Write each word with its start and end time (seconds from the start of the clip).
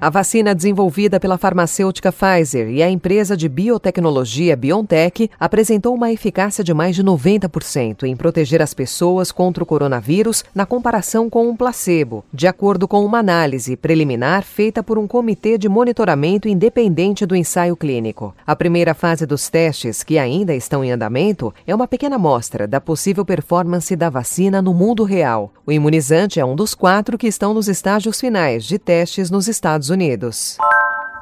A 0.00 0.10
vacina 0.10 0.54
desenvolvida 0.54 1.18
pela 1.18 1.36
farmacêutica 1.36 2.12
Pfizer 2.12 2.68
e 2.70 2.80
a 2.84 2.88
empresa 2.88 3.36
de 3.36 3.48
biotecnologia 3.48 4.54
BioNTech 4.54 5.28
apresentou 5.40 5.92
uma 5.92 6.12
eficácia 6.12 6.62
de 6.62 6.72
mais 6.72 6.94
de 6.94 7.02
90% 7.02 8.04
em 8.04 8.14
proteger 8.14 8.62
as 8.62 8.72
pessoas 8.72 9.32
contra 9.32 9.60
o 9.60 9.66
coronavírus 9.66 10.44
na 10.54 10.64
comparação 10.64 11.28
com 11.28 11.48
um 11.48 11.56
placebo, 11.56 12.24
de 12.32 12.46
acordo 12.46 12.86
com 12.86 13.04
uma 13.04 13.18
análise 13.18 13.76
preliminar 13.76 14.44
feita 14.44 14.84
por 14.84 14.98
um 15.00 15.08
comitê 15.08 15.58
de 15.58 15.68
monitoramento 15.68 16.46
independente 16.46 17.26
do 17.26 17.34
ensaio 17.34 17.76
clínico. 17.76 18.32
A 18.46 18.54
primeira 18.54 18.94
fase 18.94 19.26
dos 19.26 19.48
testes, 19.48 20.04
que 20.04 20.16
ainda 20.16 20.54
estão 20.54 20.84
em 20.84 20.92
andamento, 20.92 21.52
é 21.66 21.74
uma 21.74 21.88
pequena 21.88 22.14
amostra 22.14 22.68
da 22.68 22.80
possível 22.80 23.24
performance 23.24 23.96
da 23.96 24.08
vacina 24.08 24.62
no 24.62 24.72
mundo 24.72 25.02
real. 25.02 25.52
O 25.66 25.72
imunizante 25.72 26.38
é 26.38 26.44
um 26.44 26.54
dos 26.54 26.72
quatro 26.72 27.18
que 27.18 27.26
estão 27.26 27.52
nos 27.52 27.66
estágios 27.66 28.20
finais 28.20 28.62
de 28.62 28.78
testes 28.78 29.28
nos 29.28 29.48
Estados 29.48 29.87
Estados 29.88 29.90
Unidos. 29.90 30.58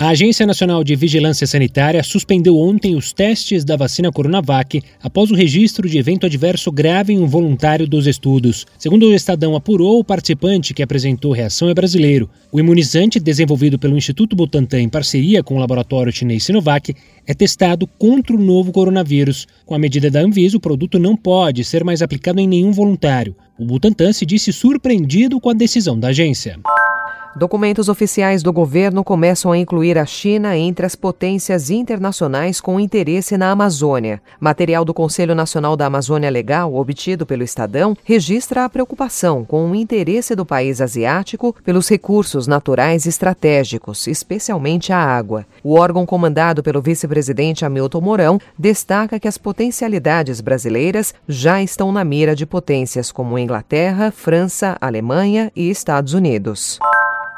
A 0.00 0.08
Agência 0.08 0.44
Nacional 0.44 0.82
de 0.82 0.96
Vigilância 0.96 1.46
Sanitária 1.46 2.02
suspendeu 2.02 2.58
ontem 2.58 2.96
os 2.96 3.12
testes 3.12 3.64
da 3.64 3.76
vacina 3.76 4.10
Coronavac 4.10 4.82
após 5.00 5.30
o 5.30 5.36
registro 5.36 5.88
de 5.88 5.98
evento 5.98 6.26
adverso 6.26 6.72
grave 6.72 7.12
em 7.12 7.20
um 7.20 7.28
voluntário 7.28 7.86
dos 7.86 8.06
estudos. 8.06 8.66
Segundo 8.76 9.06
o 9.06 9.14
Estadão 9.14 9.54
apurou, 9.54 10.00
o 10.00 10.04
participante 10.04 10.74
que 10.74 10.82
apresentou 10.82 11.32
reação 11.32 11.68
é 11.68 11.74
brasileiro. 11.74 12.28
O 12.50 12.58
imunizante, 12.58 13.20
desenvolvido 13.20 13.78
pelo 13.78 13.96
Instituto 13.96 14.34
Butantan 14.34 14.80
em 14.80 14.88
parceria 14.88 15.44
com 15.44 15.54
o 15.54 15.60
laboratório 15.60 16.12
chinês 16.12 16.42
Sinovac, 16.42 16.92
é 17.24 17.32
testado 17.32 17.86
contra 17.86 18.34
o 18.34 18.40
novo 18.40 18.72
coronavírus. 18.72 19.46
Com 19.64 19.76
a 19.76 19.78
medida 19.78 20.10
da 20.10 20.20
Anvisa, 20.20 20.56
o 20.56 20.60
produto 20.60 20.98
não 20.98 21.16
pode 21.16 21.62
ser 21.62 21.84
mais 21.84 22.02
aplicado 22.02 22.40
em 22.40 22.48
nenhum 22.48 22.72
voluntário. 22.72 23.36
O 23.56 23.64
Butantan 23.64 24.12
se 24.12 24.26
disse 24.26 24.52
surpreendido 24.52 25.40
com 25.40 25.50
a 25.50 25.54
decisão 25.54 25.98
da 25.98 26.08
agência. 26.08 26.58
Documentos 27.36 27.88
oficiais 27.88 28.44
do 28.44 28.52
governo 28.52 29.02
começam 29.02 29.50
a 29.50 29.58
incluir 29.58 29.98
a 29.98 30.06
China 30.06 30.56
entre 30.56 30.86
as 30.86 30.94
potências 30.94 31.68
internacionais 31.68 32.60
com 32.60 32.78
interesse 32.78 33.36
na 33.36 33.50
Amazônia. 33.50 34.22
Material 34.38 34.84
do 34.84 34.94
Conselho 34.94 35.34
Nacional 35.34 35.76
da 35.76 35.86
Amazônia 35.86 36.30
Legal, 36.30 36.72
obtido 36.72 37.26
pelo 37.26 37.42
Estadão, 37.42 37.96
registra 38.04 38.64
a 38.64 38.68
preocupação 38.68 39.44
com 39.44 39.68
o 39.68 39.74
interesse 39.74 40.36
do 40.36 40.46
país 40.46 40.80
asiático 40.80 41.52
pelos 41.64 41.88
recursos 41.88 42.46
naturais 42.46 43.04
estratégicos, 43.04 44.06
especialmente 44.06 44.92
a 44.92 44.98
água. 44.98 45.44
O 45.64 45.74
órgão 45.74 46.06
comandado 46.06 46.62
pelo 46.62 46.80
vice-presidente 46.80 47.64
Hamilton 47.64 48.00
Mourão 48.00 48.40
destaca 48.56 49.18
que 49.18 49.26
as 49.26 49.36
potencialidades 49.36 50.40
brasileiras 50.40 51.12
já 51.28 51.60
estão 51.60 51.90
na 51.90 52.04
mira 52.04 52.36
de 52.36 52.46
potências 52.46 53.10
como 53.10 53.36
Inglaterra, 53.36 54.12
França, 54.12 54.76
Alemanha 54.80 55.50
e 55.56 55.68
Estados 55.68 56.14
Unidos. 56.14 56.78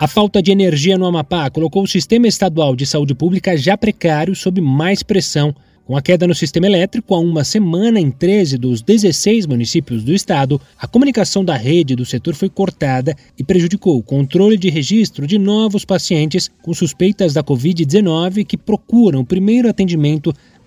A 0.00 0.08
falta 0.08 0.42
de 0.42 0.50
energia 0.50 0.96
no 0.96 1.04
Amapá 1.04 1.50
colocou 1.50 1.82
o 1.82 1.86
sistema 1.86 2.26
estadual 2.26 2.74
de 2.74 2.86
saúde 2.86 3.14
pública 3.14 3.54
já 3.54 3.76
precário 3.76 4.34
sob 4.34 4.58
mais 4.58 5.02
pressão. 5.02 5.54
Com 5.84 5.94
a 5.94 6.00
queda 6.00 6.26
no 6.26 6.34
sistema 6.34 6.64
elétrico 6.64 7.14
há 7.14 7.18
uma 7.18 7.44
semana 7.44 8.00
em 8.00 8.10
13 8.10 8.56
dos 8.56 8.80
16 8.80 9.44
municípios 9.44 10.02
do 10.02 10.14
estado, 10.14 10.58
a 10.78 10.88
comunicação 10.88 11.44
da 11.44 11.54
rede 11.54 11.94
do 11.94 12.06
setor 12.06 12.34
foi 12.34 12.48
cortada 12.48 13.14
e 13.36 13.44
prejudicou 13.44 13.98
o 13.98 14.02
controle 14.02 14.56
de 14.56 14.70
registro 14.70 15.26
de 15.26 15.38
novos 15.38 15.84
pacientes 15.84 16.50
com 16.62 16.72
suspeitas 16.72 17.34
da 17.34 17.44
Covid-19 17.44 18.46
que 18.46 18.56
procuram 18.56 19.20
o 19.20 19.26
primeiro 19.26 19.68
atendimento 19.68 20.32